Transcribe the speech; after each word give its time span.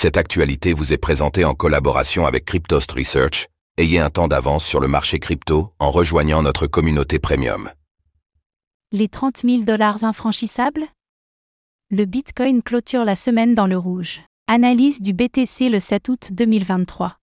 Cette 0.00 0.16
actualité 0.16 0.74
vous 0.74 0.92
est 0.92 0.96
présentée 0.96 1.44
en 1.44 1.54
collaboration 1.54 2.24
avec 2.24 2.44
Cryptost 2.44 2.92
Research. 2.92 3.48
Ayez 3.78 3.98
un 3.98 4.10
temps 4.10 4.28
d'avance 4.28 4.64
sur 4.64 4.78
le 4.78 4.86
marché 4.86 5.18
crypto 5.18 5.72
en 5.80 5.90
rejoignant 5.90 6.40
notre 6.40 6.68
communauté 6.68 7.18
premium. 7.18 7.68
Les 8.92 9.08
30 9.08 9.38
000 9.38 9.62
dollars 9.64 10.04
infranchissables? 10.04 10.84
Le 11.90 12.04
Bitcoin 12.04 12.62
clôture 12.62 13.04
la 13.04 13.16
semaine 13.16 13.56
dans 13.56 13.66
le 13.66 13.76
rouge. 13.76 14.20
Analyse 14.46 15.00
du 15.00 15.12
BTC 15.12 15.68
le 15.68 15.80
7 15.80 16.08
août 16.10 16.28
2023. 16.30 17.16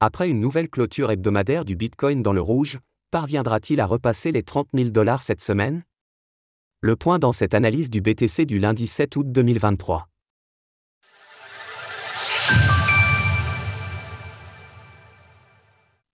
Après 0.00 0.30
une 0.30 0.40
nouvelle 0.40 0.70
clôture 0.70 1.10
hebdomadaire 1.10 1.66
du 1.66 1.76
Bitcoin 1.76 2.22
dans 2.22 2.32
le 2.32 2.40
rouge, 2.40 2.78
parviendra-t-il 3.10 3.78
à 3.82 3.86
repasser 3.86 4.32
les 4.32 4.42
30 4.42 4.68
000 4.72 4.88
dollars 4.88 5.20
cette 5.20 5.42
semaine? 5.42 5.82
Le 6.80 6.96
point 6.96 7.18
dans 7.18 7.32
cette 7.34 7.52
analyse 7.52 7.90
du 7.90 8.00
BTC 8.00 8.46
du 8.46 8.58
lundi 8.58 8.86
7 8.86 9.16
août 9.16 9.26
2023. 9.30 10.08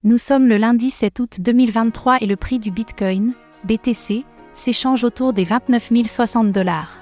Nous 0.03 0.17
sommes 0.17 0.49
le 0.49 0.57
lundi 0.57 0.91
7 0.91 1.21
août 1.21 1.37
2023 1.41 2.23
et 2.23 2.27
le 2.27 2.37
prix 2.37 2.59
du 2.59 2.71
Bitcoin, 2.71 3.35
BTC, 3.65 4.25
s'échange 4.55 5.05
autour 5.05 5.35
des 5.35 5.45
29 5.45 5.93
060 6.07 6.53
dollars. 6.53 6.97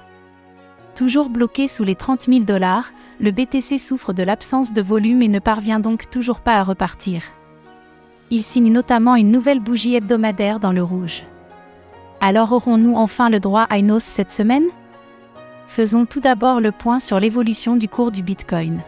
Toujours 0.97 1.29
bloqué 1.29 1.69
sous 1.69 1.85
les 1.85 1.95
30 1.95 2.23
000 2.23 2.41
dollars, 2.41 2.91
le 3.21 3.31
BTC 3.31 3.79
souffre 3.79 4.13
de 4.13 4.25
l'absence 4.25 4.73
de 4.73 4.83
volume 4.83 5.23
et 5.23 5.29
ne 5.29 5.39
parvient 5.39 5.79
donc 5.79 6.11
toujours 6.11 6.41
pas 6.41 6.57
à 6.57 6.65
repartir. 6.65 7.23
Il 8.31 8.43
signe 8.43 8.73
notamment 8.73 9.15
une 9.15 9.31
nouvelle 9.31 9.61
bougie 9.61 9.95
hebdomadaire 9.95 10.59
dans 10.59 10.73
le 10.73 10.83
rouge. 10.83 11.23
Alors 12.21 12.51
aurons-nous 12.51 12.97
enfin 12.97 13.31
le 13.31 13.39
droit 13.39 13.69
à 13.71 13.79
une 13.79 13.93
hausse 13.93 14.03
cette 14.03 14.33
semaine? 14.33 14.67
Faisons 15.69 16.05
tout 16.05 16.19
d'abord 16.19 16.61
le 16.61 16.73
point 16.73 16.99
sur 16.99 17.21
l'évolution 17.21 17.77
du 17.77 17.89
cours 17.89 18.11
du 18.11 18.25
Bitcoin. 18.25 18.81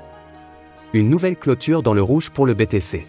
Une 0.94 1.10
nouvelle 1.10 1.36
clôture 1.36 1.84
dans 1.84 1.94
le 1.94 2.02
rouge 2.02 2.30
pour 2.30 2.44
le 2.44 2.54
BTC 2.54 3.06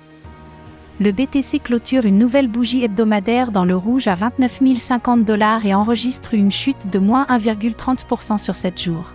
le 1.02 1.12
BTC 1.12 1.57
clôture 1.63 2.05
une 2.05 2.20
nouvelle 2.20 2.48
bougie 2.48 2.84
hebdomadaire 2.84 3.52
dans 3.52 3.66
le 3.66 3.76
rouge 3.76 4.07
à 4.07 4.13
29 4.13 4.62
050 4.77 5.26
dollars 5.26 5.66
et 5.66 5.74
enregistre 5.74 6.35
une 6.35 6.52
chute 6.52 6.91
de 6.91 6.99
moins 6.99 7.24
1,30% 7.24 8.38
sur 8.38 8.55
7 8.55 8.80
jours. 8.80 9.12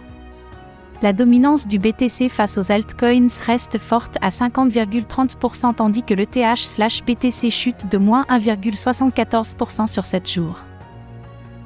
La 1.01 1.13
dominance 1.13 1.69
du 1.69 1.79
BTC 1.79 2.29
face 2.29 2.59
aux 2.59 2.73
altcoins 2.73 3.29
reste 3.47 3.79
forte 3.79 4.17
à 4.21 4.31
50,30% 4.31 5.77
tandis 5.77 6.03
que 6.03 6.15
le 6.15 6.27
TH/BTC 6.27 7.51
chute 7.51 7.89
de 7.89 7.99
moins 7.99 8.25
1,74% 8.31 9.87
sur 9.87 10.05
7 10.05 10.29
jours. 10.29 10.59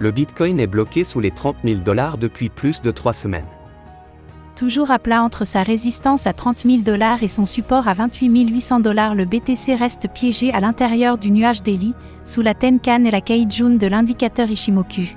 Le 0.00 0.10
Bitcoin 0.10 0.60
est 0.60 0.66
bloqué 0.66 1.04
sous 1.04 1.20
les 1.20 1.30
30 1.30 1.56
000 1.64 1.80
dollars 1.80 2.18
depuis 2.18 2.50
plus 2.50 2.82
de 2.82 2.90
3 2.90 3.14
semaines. 3.14 3.46
Toujours 4.60 4.90
à 4.90 4.98
plat 4.98 5.22
entre 5.22 5.46
sa 5.46 5.62
résistance 5.62 6.26
à 6.26 6.34
30 6.34 6.64
000 6.66 6.82
dollars 6.82 7.22
et 7.22 7.28
son 7.28 7.46
support 7.46 7.88
à 7.88 7.94
28 7.94 8.50
800 8.50 8.80
dollars, 8.80 9.14
le 9.14 9.24
BTC 9.24 9.74
reste 9.74 10.08
piégé 10.12 10.52
à 10.52 10.60
l'intérieur 10.60 11.16
du 11.16 11.30
nuage 11.30 11.62
Daily, 11.62 11.94
sous 12.26 12.42
la 12.42 12.52
Tenkan 12.52 13.04
et 13.06 13.10
la 13.10 13.22
Kaijun 13.22 13.78
de 13.78 13.86
l'indicateur 13.86 14.50
Ishimoku. 14.50 15.16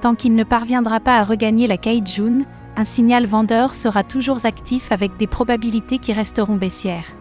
Tant 0.00 0.14
qu'il 0.14 0.36
ne 0.36 0.44
parviendra 0.44 1.00
pas 1.00 1.18
à 1.18 1.24
regagner 1.24 1.66
la 1.66 1.78
Kaijun, 1.78 2.44
un 2.76 2.84
signal 2.84 3.26
vendeur 3.26 3.74
sera 3.74 4.04
toujours 4.04 4.46
actif 4.46 4.92
avec 4.92 5.16
des 5.16 5.26
probabilités 5.26 5.98
qui 5.98 6.12
resteront 6.12 6.54
baissières. 6.54 7.12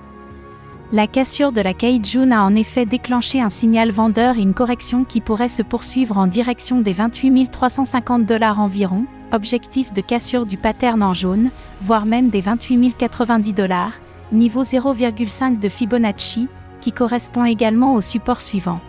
La 0.92 1.08
cassure 1.08 1.52
de 1.52 1.62
la 1.62 1.74
Kaijun 1.74 2.30
a 2.30 2.44
en 2.44 2.54
effet 2.54 2.86
déclenché 2.86 3.42
un 3.42 3.50
signal 3.50 3.90
vendeur 3.90 4.38
et 4.38 4.42
une 4.44 4.54
correction 4.54 5.04
qui 5.04 5.20
pourrait 5.20 5.50
se 5.50 5.64
poursuivre 5.64 6.16
en 6.16 6.28
direction 6.28 6.82
des 6.82 6.94
28 6.94 7.50
350 7.50 8.24
dollars 8.28 8.60
environ, 8.60 9.08
objectif 9.34 9.94
de 9.94 10.02
cassure 10.02 10.46
du 10.46 10.58
pattern 10.58 11.04
en 11.04 11.14
jaune, 11.14 11.50
voire 11.82 12.06
même 12.06 12.30
des 12.30 12.42
28 12.42 12.96
090 12.98 13.54
dollars, 13.54 13.94
niveau 14.32 14.64
0,5 14.64 15.60
de 15.60 15.70
Fibonacci, 15.70 16.48
qui 16.82 16.92
correspond 16.92 17.46
également 17.46 17.96
au 17.96 18.02
support 18.02 18.42
suivant. 18.42 18.80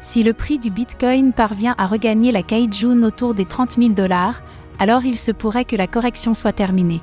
Si 0.00 0.22
le 0.22 0.32
prix 0.32 0.58
du 0.58 0.70
Bitcoin 0.70 1.32
parvient 1.32 1.74
à 1.78 1.86
regagner 1.86 2.32
la 2.32 2.42
Kaijun 2.42 3.02
autour 3.02 3.34
des 3.34 3.44
30 3.44 3.72
000 3.72 3.88
dollars, 3.90 4.42
alors 4.78 5.04
il 5.04 5.16
se 5.16 5.32
pourrait 5.32 5.64
que 5.64 5.76
la 5.76 5.86
correction 5.86 6.34
soit 6.34 6.52
terminée. 6.52 7.00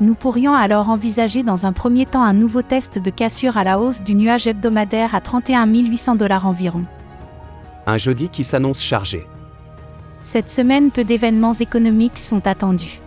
Nous 0.00 0.14
pourrions 0.14 0.54
alors 0.54 0.88
envisager 0.88 1.42
dans 1.42 1.66
un 1.66 1.72
premier 1.72 2.06
temps 2.06 2.24
un 2.24 2.32
nouveau 2.32 2.62
test 2.62 2.98
de 2.98 3.10
cassure 3.10 3.56
à 3.56 3.64
la 3.64 3.78
hausse 3.78 4.02
du 4.02 4.14
nuage 4.14 4.46
hebdomadaire 4.46 5.14
à 5.14 5.20
31 5.20 5.66
800 5.66 6.16
dollars 6.16 6.46
environ. 6.46 6.84
Un 7.86 7.98
jeudi 7.98 8.28
qui 8.28 8.42
s'annonce 8.42 8.80
chargé. 8.80 9.26
Cette 10.22 10.50
semaine, 10.50 10.90
peu 10.90 11.04
d'événements 11.04 11.52
économiques 11.52 12.18
sont 12.18 12.46
attendus. 12.46 13.00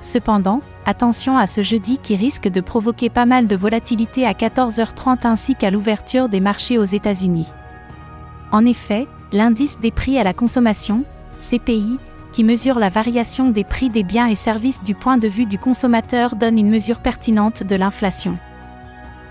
Cependant, 0.00 0.60
attention 0.84 1.38
à 1.38 1.46
ce 1.46 1.62
jeudi 1.62 1.98
qui 1.98 2.16
risque 2.16 2.48
de 2.48 2.60
provoquer 2.60 3.08
pas 3.08 3.24
mal 3.24 3.46
de 3.46 3.56
volatilité 3.56 4.26
à 4.26 4.32
14h30 4.32 5.26
ainsi 5.26 5.54
qu'à 5.54 5.70
l'ouverture 5.70 6.28
des 6.28 6.40
marchés 6.40 6.76
aux 6.76 6.84
États-Unis. 6.84 7.46
En 8.52 8.66
effet, 8.66 9.06
l'indice 9.32 9.78
des 9.80 9.90
prix 9.90 10.18
à 10.18 10.24
la 10.24 10.34
consommation, 10.34 11.04
CPI, 11.38 11.98
qui 12.32 12.44
mesure 12.44 12.78
la 12.78 12.88
variation 12.88 13.50
des 13.50 13.64
prix 13.64 13.88
des 13.88 14.02
biens 14.02 14.26
et 14.26 14.34
services 14.34 14.82
du 14.82 14.94
point 14.94 15.18
de 15.18 15.28
vue 15.28 15.46
du 15.46 15.58
consommateur 15.58 16.34
donne 16.34 16.58
une 16.58 16.68
mesure 16.68 16.98
pertinente 16.98 17.62
de 17.62 17.76
l'inflation. 17.76 18.36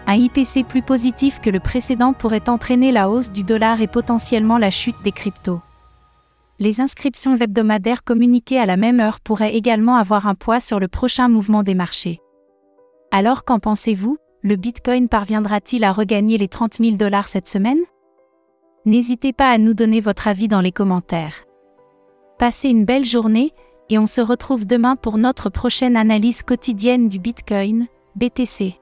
Un 0.08 0.16
IPC 0.16 0.64
plus 0.68 0.82
positif 0.82 1.40
que 1.42 1.50
le 1.50 1.60
précédent 1.60 2.14
pourrait 2.14 2.50
entraîner 2.50 2.92
la 2.92 3.10
hausse 3.10 3.32
du 3.32 3.44
dollar 3.44 3.82
et 3.82 3.88
potentiellement 3.88 4.58
la 4.58 4.72
chute 4.72 5.02
des 5.04 5.12
cryptos. 5.12 5.62
Les 6.60 6.82
inscriptions 6.82 7.36
hebdomadaires 7.36 8.04
communiquées 8.04 8.60
à 8.60 8.66
la 8.66 8.78
même 8.78 9.00
heure 9.00 9.20
pourraient 9.20 9.56
également 9.56 9.96
avoir 9.96 10.28
un 10.28 10.36
poids 10.36 10.60
sur 10.60 10.80
le 10.80 10.88
prochain 10.88 11.28
mouvement 11.28 11.64
des 11.64 11.74
marchés. 11.74 12.20
Alors 13.12 13.44
qu'en 13.44 13.60
pensez-vous 13.60 14.18
Le 14.44 14.56
Bitcoin 14.56 15.10
parviendra-t-il 15.10 15.84
à 15.84 15.92
regagner 15.92 16.38
les 16.38 16.48
30 16.48 16.76
000 16.76 16.96
dollars 16.96 17.28
cette 17.28 17.48
semaine? 17.48 17.82
N'hésitez 18.86 19.34
pas 19.34 19.50
à 19.50 19.58
nous 19.58 19.74
donner 19.74 20.00
votre 20.00 20.28
avis 20.28 20.48
dans 20.48 20.62
les 20.62 20.72
commentaires. 20.72 21.46
Passez 22.38 22.70
une 22.70 22.86
belle 22.86 23.06
journée 23.06 23.54
et 23.90 23.98
on 23.98 24.06
se 24.06 24.22
retrouve 24.22 24.66
demain 24.66 24.96
pour 24.96 25.18
notre 25.18 25.50
prochaine 25.50 25.96
analyse 25.96 26.44
quotidienne 26.44 27.08
du 27.08 27.20
Bitcoin, 27.20 27.88
BTC. 28.16 28.80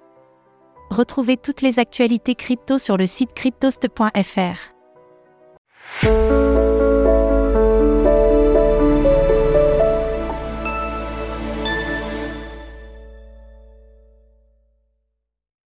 Retrouvez 0.90 1.38
toutes 1.38 1.62
les 1.62 1.80
actualités 1.80 2.36
crypto 2.36 2.78
sur 2.78 2.98
le 2.98 3.08
site 3.08 3.34
cryptost.fr. 3.34 4.74